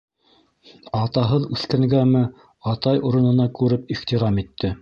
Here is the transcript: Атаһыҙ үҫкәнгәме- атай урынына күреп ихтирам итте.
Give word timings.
Атаһыҙ 0.99 1.45
үҫкәнгәме- 1.57 2.25
атай 2.75 3.05
урынына 3.11 3.49
күреп 3.61 3.97
ихтирам 3.99 4.43
итте. 4.47 4.77